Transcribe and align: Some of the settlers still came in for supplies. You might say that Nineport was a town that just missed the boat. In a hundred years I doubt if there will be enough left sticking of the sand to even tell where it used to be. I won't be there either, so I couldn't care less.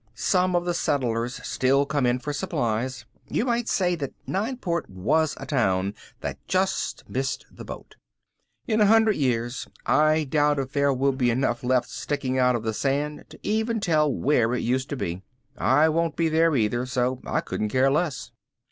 Some 0.15 0.55
of 0.55 0.65
the 0.65 0.73
settlers 0.73 1.39
still 1.47 1.85
came 1.85 2.07
in 2.07 2.17
for 2.17 2.33
supplies. 2.33 3.05
You 3.29 3.45
might 3.45 3.69
say 3.69 3.93
that 3.97 4.13
Nineport 4.25 4.89
was 4.89 5.37
a 5.39 5.45
town 5.45 5.93
that 6.21 6.39
just 6.47 7.07
missed 7.07 7.45
the 7.51 7.63
boat. 7.63 7.97
In 8.67 8.81
a 8.81 8.87
hundred 8.87 9.15
years 9.15 9.67
I 9.85 10.23
doubt 10.23 10.57
if 10.57 10.71
there 10.73 10.91
will 10.91 11.11
be 11.11 11.29
enough 11.29 11.63
left 11.63 11.87
sticking 11.87 12.39
of 12.39 12.63
the 12.63 12.73
sand 12.73 13.25
to 13.29 13.37
even 13.43 13.79
tell 13.79 14.11
where 14.11 14.55
it 14.55 14.61
used 14.63 14.89
to 14.89 14.95
be. 14.97 15.21
I 15.55 15.87
won't 15.87 16.15
be 16.15 16.29
there 16.29 16.55
either, 16.55 16.87
so 16.87 17.21
I 17.23 17.41
couldn't 17.41 17.69
care 17.69 17.91
less. 17.91 18.31